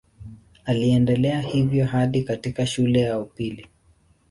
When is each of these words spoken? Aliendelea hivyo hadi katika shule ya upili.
Aliendelea 0.65 1.41
hivyo 1.41 1.85
hadi 1.85 2.23
katika 2.23 2.65
shule 2.65 2.99
ya 3.01 3.19
upili. 3.19 3.67